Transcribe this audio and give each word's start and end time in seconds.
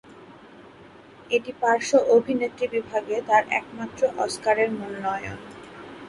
এটি 1.29 1.51
পার্শ্ব 1.61 1.93
অভিনেত্রী 2.15 2.65
বিভাগে 2.67 3.15
তার 3.29 3.43
একমাত্র 3.59 4.01
অস্কারের 4.17 4.69
মনোনয়ন। 4.71 5.37